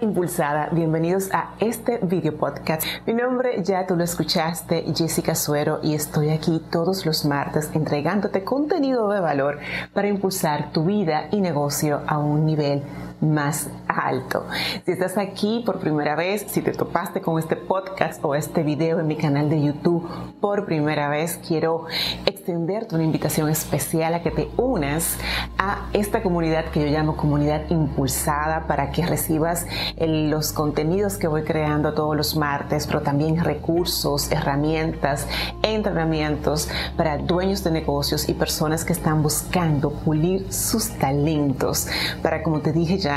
[0.00, 2.82] Impulsada, bienvenidos a este video podcast.
[3.06, 8.42] Mi nombre ya tú lo escuchaste, Jessica Suero, y estoy aquí todos los martes entregándote
[8.42, 9.58] contenido de valor
[9.92, 12.82] para impulsar tu vida y negocio a un nivel
[13.20, 14.46] más alto.
[14.84, 19.00] Si estás aquí por primera vez, si te topaste con este podcast o este video
[19.00, 20.08] en mi canal de YouTube
[20.40, 21.86] por primera vez, quiero
[22.26, 25.18] extenderte una invitación especial a que te unas
[25.58, 29.66] a esta comunidad que yo llamo comunidad impulsada para que recibas
[29.98, 35.26] los contenidos que voy creando todos los martes, pero también recursos, herramientas,
[35.62, 41.86] entrenamientos para dueños de negocios y personas que están buscando pulir sus talentos
[42.22, 43.09] para, como te dije ya,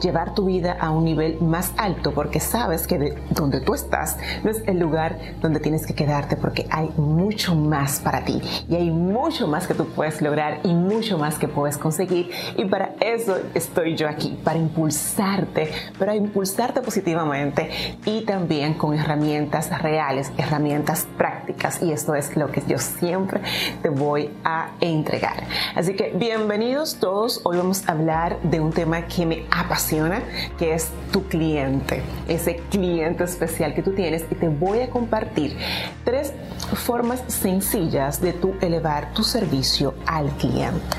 [0.00, 4.50] llevar tu vida a un nivel más alto porque sabes que donde tú estás no
[4.50, 8.90] es el lugar donde tienes que quedarte porque hay mucho más para ti y hay
[8.90, 12.30] mucho más que tú puedes lograr y mucho más que puedes conseguir.
[12.56, 17.70] Y para eso estoy yo aquí, para impulsarte, para impulsarte positivamente
[18.04, 21.82] y también con herramientas reales, herramientas prácticas.
[21.82, 23.40] Y esto es lo que yo siempre
[23.82, 25.44] te voy a entregar.
[25.74, 30.22] Así que bienvenidos todos, hoy vamos a hablar de un tema que me apasiona,
[30.58, 35.56] que es tu cliente, ese cliente especial que tú tienes y te voy a compartir
[36.04, 36.32] tres
[36.74, 40.96] formas sencillas de tú elevar tu servicio al cliente.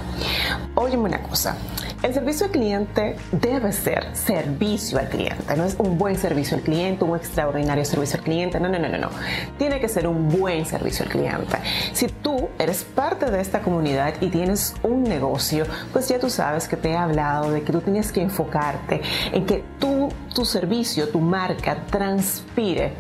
[0.76, 1.58] Óyeme una cosa,
[2.06, 6.62] el servicio al cliente debe ser servicio al cliente, no es un buen servicio al
[6.62, 9.10] cliente, un extraordinario servicio al cliente, no, no, no, no, no.
[9.58, 11.58] Tiene que ser un buen servicio al cliente.
[11.94, 16.68] Si tú eres parte de esta comunidad y tienes un negocio, pues ya tú sabes
[16.68, 19.02] que te he hablado de que tú tienes que enfocarte
[19.32, 19.95] en que tú
[20.36, 22.94] tu servicio, tu marca transpire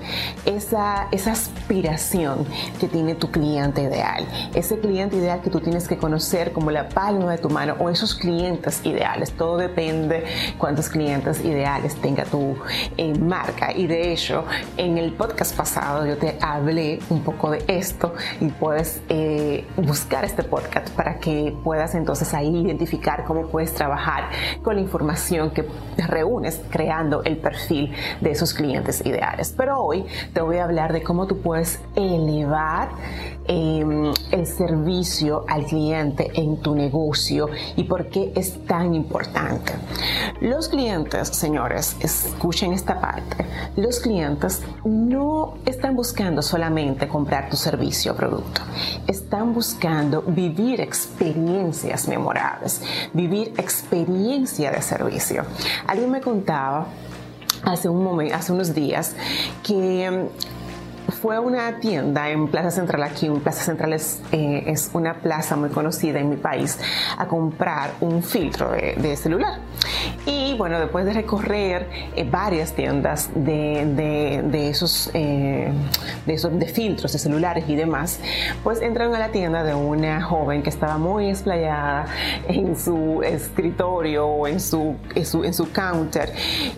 [0.46, 2.48] esa, esa aspiración
[2.80, 4.26] que tiene tu cliente ideal,
[4.56, 7.90] ese cliente ideal que tú tienes que conocer como la palma de tu mano o
[7.90, 9.34] esos clientes ideales.
[9.34, 10.24] Todo depende
[10.58, 12.56] cuántos clientes ideales tenga tu
[12.98, 13.74] eh, marca.
[13.74, 14.46] Y de hecho,
[14.78, 20.24] en el podcast pasado yo te hablé un poco de esto y puedes eh, buscar
[20.24, 24.30] este podcast para que puedas entonces ahí identificar cómo puedes trabajar
[24.64, 25.68] con la información que
[25.98, 27.92] reúnes creando el perfil
[28.22, 29.54] de esos clientes ideales.
[29.58, 32.90] Pero hoy te voy a hablar de cómo tú puedes elevar
[33.48, 39.74] em, el servicio al cliente en tu negocio y por qué es tan importante.
[40.42, 48.14] Los clientes, señores, escuchen esta parte, los clientes no están buscando solamente comprar tu servicio
[48.14, 48.62] o producto,
[49.08, 52.82] están buscando vivir experiencias memorables,
[53.14, 55.46] vivir experiencia de servicio.
[55.88, 56.88] Alguien me contaba
[57.66, 59.16] hace, un momento, hace unos días
[59.64, 60.30] que
[61.26, 65.16] fue a una tienda en Plaza Central aquí, en Plaza Central es, eh, es, una
[65.16, 66.78] plaza muy conocida en mi país,
[67.18, 69.58] a comprar un filtro de, celular.
[70.28, 75.72] Y bueno, después de recorrer eh, varias tiendas de, de, esos, eh,
[76.28, 78.20] de esos de filtros de celulares y demás,
[78.64, 82.06] pues entraron a la tienda de una joven que estaba muy explayada
[82.48, 86.32] en su escritorio o en su, en su, en su counter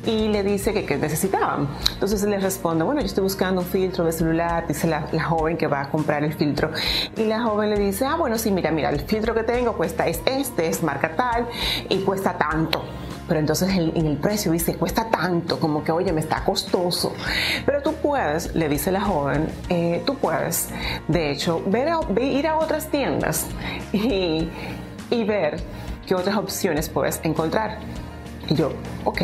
[0.06, 1.68] y le dice que, que necesitaban.
[1.92, 4.37] Entonces le responde, bueno, yo estoy buscando un filtro de celular,
[4.68, 6.72] dice la, joven que va a comprar el filtro.
[7.16, 10.08] Y la joven le dice, ah, bueno, sí, mira, mira, el filtro que tengo cuesta
[10.08, 11.48] es este, es marca tal
[11.90, 12.84] y cuesta tanto.
[13.28, 17.14] Pero entonces en, el precio dice, cuesta tanto, como que, oye, me está costoso.
[17.66, 20.70] Pero tú puedes, le dice la joven, eh, tú puedes,
[21.08, 21.90] de hecho, ver
[22.22, 23.48] ir a otras tiendas
[23.92, 24.50] y,
[25.10, 25.60] y ver
[26.06, 27.80] qué otras opciones puedes encontrar.
[28.48, 28.72] Y yo,
[29.04, 29.22] ok,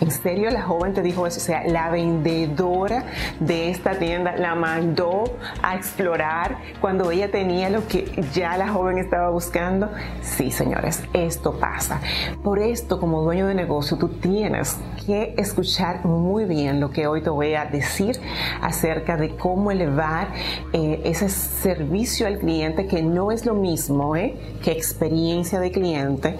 [0.00, 1.38] ¿En serio la joven te dijo eso?
[1.38, 3.04] O sea, la vendedora
[3.40, 5.24] de esta tienda la mandó
[5.62, 9.90] a explorar cuando ella tenía lo que ya la joven estaba buscando.
[10.20, 12.00] Sí, señores, esto pasa.
[12.42, 14.76] Por esto, como dueño de negocio, tú tienes
[15.06, 18.18] que escuchar muy bien lo que hoy te voy a decir
[18.60, 20.28] acerca de cómo elevar
[20.72, 24.34] eh, ese servicio al cliente que no es lo mismo ¿eh?
[24.62, 26.36] que experiencia de cliente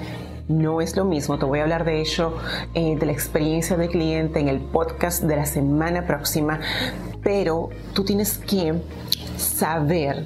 [0.48, 1.38] no es lo mismo.
[1.38, 2.36] Te voy a hablar de hecho
[2.74, 6.60] eh, de la experiencia del cliente en el podcast de la semana próxima,
[7.22, 8.74] pero tú tienes que
[9.36, 10.24] saber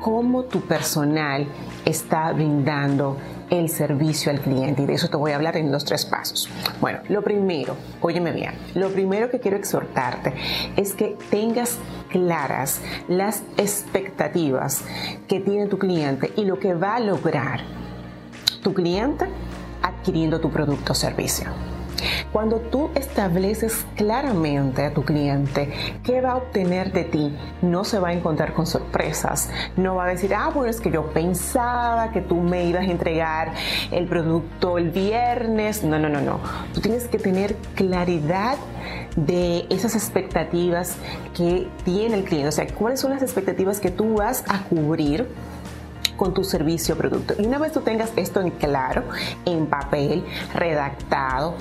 [0.00, 1.46] cómo tu personal
[1.84, 3.16] está brindando
[3.50, 6.48] el servicio al cliente y de eso te voy a hablar en los tres pasos.
[6.80, 10.32] Bueno, lo primero, óyeme bien, lo primero que quiero exhortarte
[10.76, 11.78] es que tengas
[12.08, 14.82] claras las expectativas
[15.28, 17.81] que tiene tu cliente y lo que va a lograr
[18.62, 19.26] tu cliente
[19.82, 21.48] adquiriendo tu producto o servicio.
[22.32, 25.72] Cuando tú estableces claramente a tu cliente
[26.02, 29.50] qué va a obtener de ti, no se va a encontrar con sorpresas.
[29.76, 32.90] No va a decir, ah, bueno, es que yo pensaba que tú me ibas a
[32.90, 33.52] entregar
[33.90, 35.84] el producto el viernes.
[35.84, 36.40] No, no, no, no.
[36.74, 38.56] Tú tienes que tener claridad
[39.16, 40.96] de esas expectativas
[41.36, 42.48] que tiene el cliente.
[42.48, 45.28] O sea, cuáles son las expectativas que tú vas a cubrir
[46.16, 47.34] con tu servicio o producto.
[47.38, 49.04] Y una vez tú tengas esto en claro,
[49.44, 50.24] en papel,
[50.54, 51.54] redactado,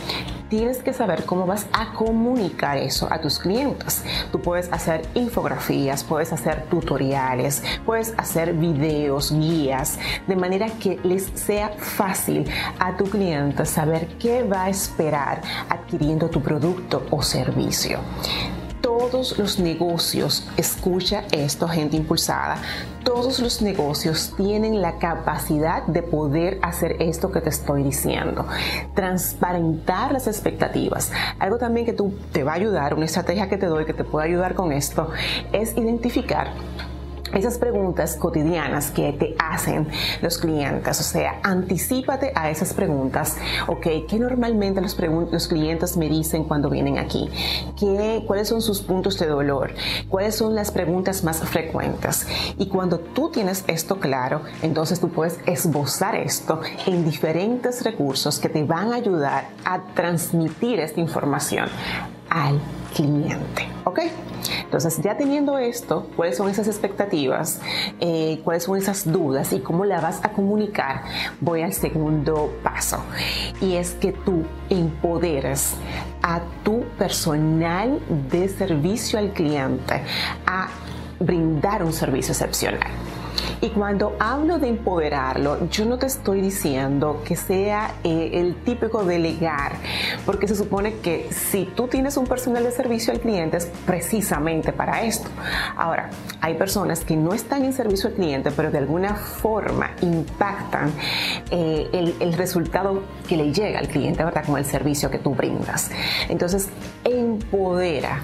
[0.49, 4.03] tienes que saber cómo vas a comunicar eso a tus clientes.
[4.31, 11.31] Tú puedes hacer infografías, puedes hacer tutoriales, puedes hacer videos, guías, de manera que les
[11.35, 12.45] sea fácil
[12.79, 17.99] a tu cliente saber qué va a esperar adquiriendo tu producto o servicio
[18.81, 22.57] todos los negocios, escucha esto gente impulsada,
[23.03, 28.45] todos los negocios tienen la capacidad de poder hacer esto que te estoy diciendo,
[28.93, 31.11] transparentar las expectativas.
[31.39, 34.03] Algo también que tú te va a ayudar, una estrategia que te doy que te
[34.03, 35.09] puede ayudar con esto,
[35.51, 36.51] es identificar
[37.33, 39.87] esas preguntas cotidianas que te hacen
[40.21, 43.37] los clientes, o sea, anticipate a esas preguntas,
[43.67, 44.95] ok, ¿qué normalmente los,
[45.47, 47.29] clientes me dicen cuando vienen aquí?
[47.79, 49.73] ¿Qué, ¿Cuáles son sus puntos de dolor?
[50.09, 52.27] ¿Cuáles son las preguntas más frecuentes?
[52.57, 58.49] Y cuando tú tienes esto claro, entonces tú puedes esbozar esto en diferentes recursos que
[58.49, 61.67] te van a ayudar a transmitir esta información
[62.29, 62.59] al
[62.95, 63.99] cliente, ¿ok?
[64.63, 67.59] Entonces, ya teniendo esto, cuáles son esas expectativas,
[67.99, 71.03] eh, cuáles son esas dudas y cómo la vas a comunicar,
[71.39, 73.03] voy al segundo paso.
[73.59, 75.73] Y es que tú empoderes
[76.21, 77.99] a tu personal
[78.31, 80.01] de servicio al cliente
[80.45, 80.69] a
[81.19, 83.10] brindar un servicio excepcional.
[83.61, 89.03] Y cuando hablo de empoderarlo, yo no te estoy diciendo que sea eh, el típico
[89.03, 89.73] delegar,
[90.25, 94.73] porque se supone que si tú tienes un personal de servicio al cliente es precisamente
[94.73, 95.29] para esto.
[95.75, 96.09] Ahora,
[96.41, 100.91] hay personas que no están en servicio al cliente, pero de alguna forma impactan
[101.51, 104.45] eh, el, el resultado que le llega al cliente, ¿verdad?
[104.45, 105.91] Con el servicio que tú brindas.
[106.29, 106.69] Entonces,
[107.03, 108.21] empodera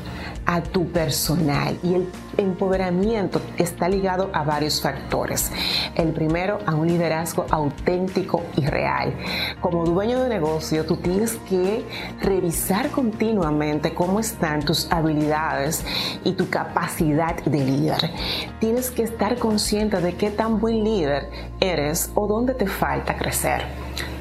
[0.48, 2.08] a tu personal y el
[2.38, 5.52] empoderamiento está ligado a varios factores.
[5.94, 9.14] El primero, a un liderazgo auténtico y real.
[9.60, 11.86] Como dueño de negocio, tú tienes que
[12.22, 15.84] revisar continuamente cómo están tus habilidades
[16.24, 18.10] y tu capacidad de líder.
[18.60, 21.30] Tienes que estar consciente de qué tan buen líder
[21.60, 23.66] eres o dónde te falta crecer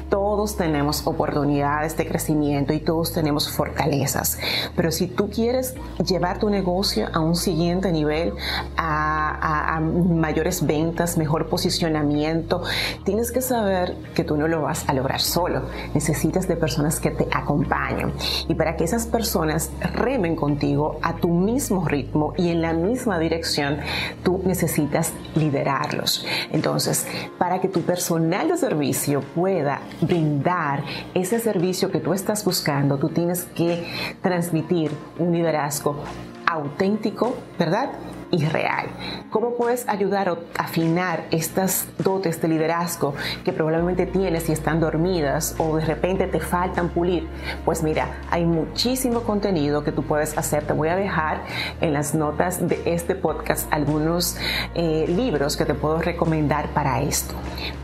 [0.09, 4.39] todos tenemos oportunidades de crecimiento y todos tenemos fortalezas.
[4.75, 5.75] Pero si tú quieres
[6.05, 8.33] llevar tu negocio a un siguiente nivel,
[8.77, 12.63] a, mayores ventas, mejor posicionamiento,
[13.03, 15.63] tienes que saber que tú no lo vas a lograr solo.
[15.93, 18.13] Necesitas de personas que te acompañen.
[18.47, 23.19] Y para que esas personas remen contigo a tu mismo ritmo y en la misma
[23.19, 23.77] dirección,
[24.23, 26.25] tú necesitas liderarlos.
[26.51, 27.05] Entonces,
[27.37, 30.83] para que tu personal de servicio pueda brindar
[31.13, 33.87] ese servicio que tú estás buscando, tú tienes que
[34.21, 36.03] transmitir un liderazgo
[36.47, 37.91] auténtico, ¿verdad?
[38.31, 38.87] y real.
[39.29, 45.55] ¿Cómo puedes ayudar o afinar estas dotes de liderazgo que probablemente tienes y están dormidas
[45.57, 47.27] o de repente te faltan pulir?
[47.65, 50.63] Pues mira, hay muchísimo contenido que tú puedes hacer.
[50.63, 51.43] Te voy a dejar
[51.81, 54.37] en las notas de este podcast algunos
[54.75, 57.35] eh, libros que te puedo recomendar para esto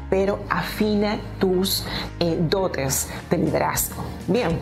[0.09, 1.83] pero afina tus
[2.19, 4.03] eh, dotes de liderazgo.
[4.27, 4.59] Bien,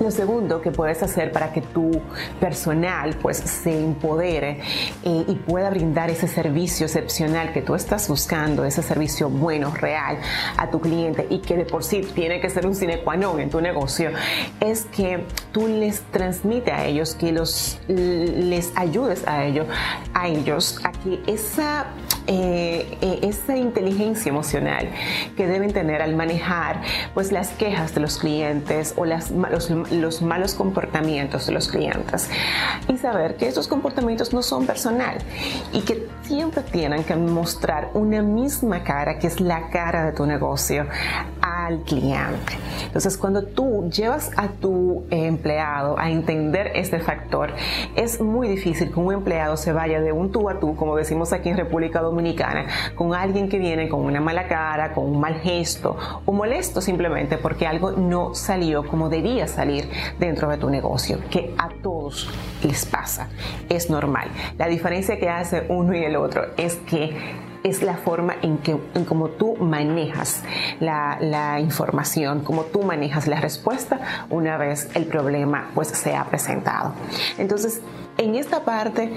[0.00, 2.00] lo segundo que puedes hacer para que tu
[2.40, 4.60] personal pues se empodere
[5.04, 10.18] eh, y pueda brindar ese servicio excepcional que tú estás buscando, ese servicio bueno, real
[10.56, 13.40] a tu cliente y que de por sí tiene que ser un sine qua non
[13.40, 14.10] en tu negocio,
[14.60, 19.66] es que tú les transmite a ellos, que los les ayudes a ellos,
[20.12, 21.86] a ellos a que esa
[22.26, 24.88] eh, eh, esa inteligencia emocional
[25.36, 26.80] que deben tener al manejar
[27.12, 29.30] pues las quejas de los clientes o los,
[29.90, 32.30] los malos comportamientos de los clientes
[32.88, 35.18] y saber que esos comportamientos no son personal
[35.72, 40.24] y que siempre tienen que mostrar una misma cara que es la cara de tu
[40.26, 40.86] negocio
[41.66, 42.54] al cliente.
[42.86, 47.50] Entonces, cuando tú llevas a tu empleado a entender este factor,
[47.96, 51.32] es muy difícil que un empleado se vaya de un tú a tú, como decimos
[51.32, 55.34] aquí en República Dominicana, con alguien que viene con una mala cara, con un mal
[55.40, 61.18] gesto o molesto simplemente porque algo no salió como debía salir dentro de tu negocio,
[61.30, 62.28] que a todos
[62.62, 63.28] les pasa,
[63.68, 64.28] es normal.
[64.58, 67.14] La diferencia que hace uno y el otro es que
[67.64, 70.42] es la forma en que en cómo tú manejas
[70.80, 76.24] la, la, información, cómo tú manejas la respuesta una vez el problema pues se ha
[76.26, 76.92] presentado.
[77.38, 77.80] Entonces,
[78.18, 79.10] en esta parte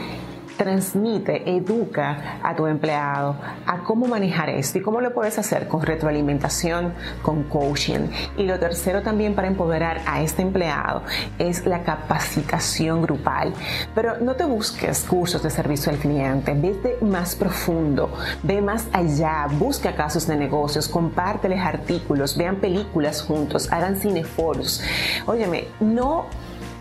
[0.57, 3.35] transmite, educa a tu empleado
[3.65, 8.09] a cómo manejar esto y cómo lo puedes hacer con retroalimentación, con coaching.
[8.37, 11.03] Y lo tercero también para empoderar a este empleado
[11.37, 13.53] es la capacitación grupal.
[13.95, 18.11] Pero no te busques cursos de servicio al cliente, vete más profundo,
[18.43, 24.81] ve más allá, busca casos de negocios, compárteles artículos, vean películas juntos, hagan cineforos.
[25.25, 26.25] Óyeme, no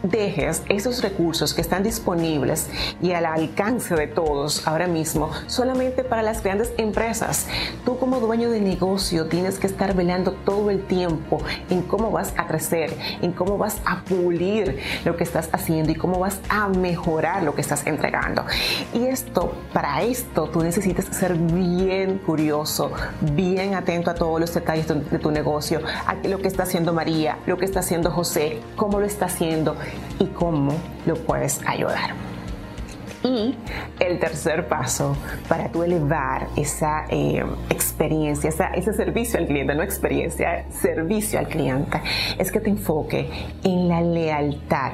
[0.08, 2.68] dejes esos recursos que están disponibles
[3.02, 7.46] y al alcance de todos ahora mismo solamente para las grandes empresas.
[7.84, 11.38] Tú como dueño de negocio tienes que estar velando todo el tiempo
[11.70, 15.94] en cómo vas a crecer, en cómo vas a pulir lo que estás haciendo y
[15.94, 18.44] cómo vas a mejorar lo que estás entregando.
[18.94, 24.86] Y esto, para esto, tú necesitas ser bien curioso, bien atento a todos los detalles
[24.88, 29.00] de tu negocio, a lo que está haciendo María, lo que está haciendo José, cómo
[29.00, 29.76] lo está haciendo
[30.18, 30.72] y cómo
[31.06, 32.14] lo puedes ayudar.
[33.24, 33.56] Y
[33.98, 35.16] el tercer paso
[35.48, 42.00] para tú elevar esa eh, experiencia, ese servicio al cliente, no experiencia, servicio al cliente,
[42.38, 43.28] es que te enfoque
[43.64, 44.92] en la lealtad,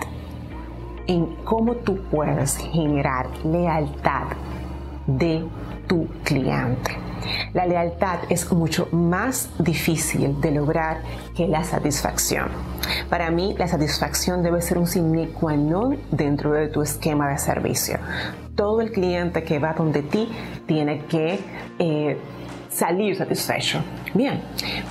[1.07, 4.29] en cómo tú puedes generar lealtad
[5.07, 5.45] de
[5.87, 6.97] tu cliente.
[7.53, 11.03] La lealtad es mucho más difícil de lograr
[11.37, 12.49] que la satisfacción.
[13.09, 17.39] Para mí, la satisfacción debe ser un sine qua non dentro de tu esquema de
[17.39, 17.99] servicio.
[18.55, 20.29] Todo el cliente que va donde ti
[20.67, 21.39] tiene que
[21.79, 22.19] eh,
[22.73, 23.83] salir satisfecho.
[24.15, 24.43] Bien,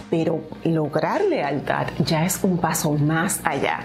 [0.10, 3.82] pero lograr lealtad ya es un paso más allá.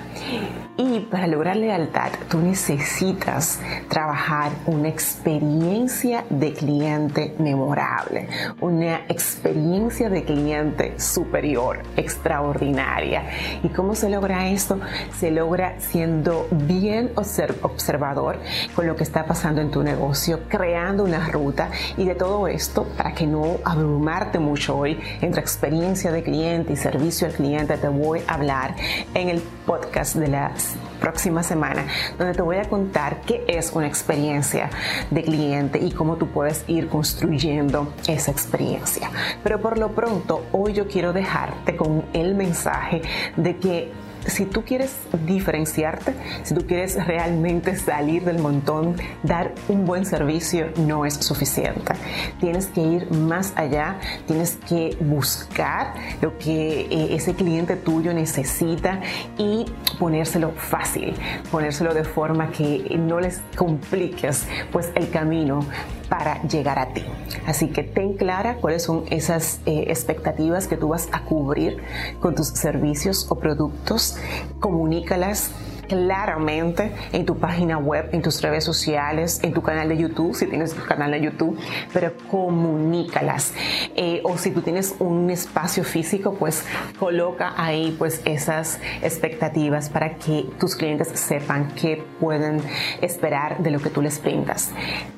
[0.79, 8.29] Y para lograr lealtad, tú necesitas trabajar una experiencia de cliente memorable,
[8.61, 13.25] una experiencia de cliente superior, extraordinaria.
[13.63, 14.79] ¿Y cómo se logra esto?
[15.19, 18.39] Se logra siendo bien observador
[18.75, 22.85] con lo que está pasando en tu negocio, creando una ruta y de todo esto,
[22.97, 27.89] para que no abrumarte mucho hoy entre experiencia de cliente y servicio al cliente, te
[27.89, 28.75] voy a hablar
[29.15, 30.53] en el podcast de la
[31.01, 31.87] próxima semana,
[32.19, 34.71] donde te voy a contar qué es una experiencia
[35.11, 39.11] de cliente y cómo tú puedes ir construyendo esa experiencia.
[39.45, 43.03] Pero por lo pronto, hoy yo quiero dejarte con el mensaje
[43.37, 43.93] de que
[44.27, 44.95] si tú quieres
[45.27, 51.95] diferenciarte, si tú quieres realmente salir del montón, dar un buen servicio no es suficiente.
[52.41, 59.01] Tienes que ir más allá, tienes que buscar lo que eh, ese cliente tuyo necesita
[59.39, 59.67] y
[59.99, 61.15] ponérselo fácil,
[61.51, 65.61] ponérselo de forma que no les compliques pues el camino
[66.09, 67.05] para llegar a ti.
[67.47, 71.83] Así que ten clara cuáles son esas eh, expectativas que tú vas a cubrir
[72.21, 74.17] con tus servicios o productos,
[74.61, 75.51] comunícalas
[75.89, 80.47] claramente en tu página web, en tus redes sociales, en tu canal de YouTube, si
[80.47, 81.59] tienes un canal de YouTube,
[81.93, 83.53] pero comunícalas.
[83.95, 86.65] Eh, o si tú tienes un espacio físico, pues
[86.99, 92.61] coloca ahí pues esas expectativas para que tus clientes sepan qué pueden
[93.01, 94.71] esperar de lo que tú les brindas.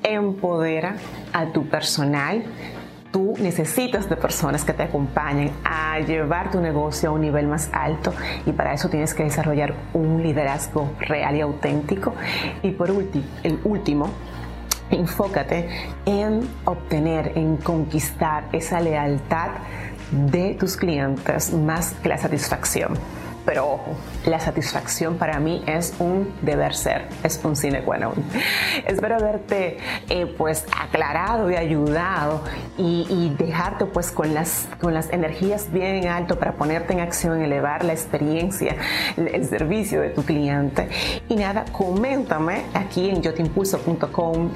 [0.03, 0.97] Empodera
[1.33, 2.45] a tu personal
[3.19, 7.69] tú necesitas de personas que te acompañen a llevar tu negocio a un nivel más
[7.73, 8.15] alto
[8.47, 12.15] y para eso tienes que desarrollar un liderazgo real y auténtico.
[12.63, 14.09] Y por último, el último,
[14.91, 15.69] enfócate
[16.07, 19.51] en obtener, en conquistar esa lealtad
[20.13, 22.97] de tus clientes más que la satisfacción.
[23.49, 28.13] Pero ojo, la satisfacción para mí es un deber ser, es un sine qua non.
[28.87, 29.79] Espero haberte
[30.11, 32.43] eh, pues aclarado y ayudado
[32.77, 37.41] y, dejarte pues con las, con las energías bien en alto para ponerte en acción,
[37.41, 38.77] elevar la experiencia,
[39.17, 40.91] el, servicio de tu cliente.
[41.29, 44.51] Y nada, coméntame aquí en yotimpulso.com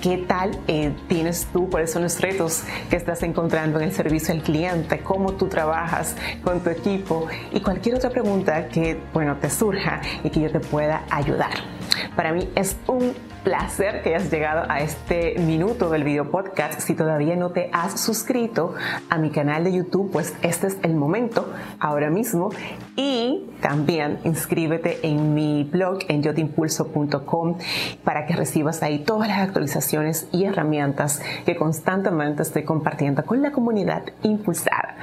[0.00, 4.32] qué tal eh, tienes tú, cuáles son los retos que estás encontrando en el servicio
[4.32, 8.08] al cliente, cómo tú trabajas con tu equipo y cualquier otra
[8.44, 11.77] que bueno, te surja y que yo te pueda ayudar.
[12.16, 13.14] Para mí es un
[13.44, 16.80] placer que hayas llegado a este minuto del video podcast.
[16.80, 18.74] Si todavía no te has suscrito
[19.08, 22.50] a mi canal de YouTube, pues este es el momento ahora mismo.
[22.96, 27.58] Y también inscríbete en mi blog en yotimpulso.com
[28.04, 33.52] para que recibas ahí todas las actualizaciones y herramientas que constantemente estoy compartiendo con la
[33.52, 34.96] comunidad impulsada.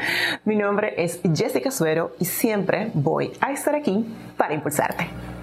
[0.43, 4.05] Mi nombre es Jessica Suero y siempre voy a estar aquí
[4.37, 5.34] para impulsarte.